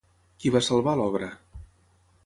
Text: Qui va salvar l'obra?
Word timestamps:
Qui 0.43 0.51
va 0.55 0.61
salvar 0.69 0.95
l'obra? 1.01 1.31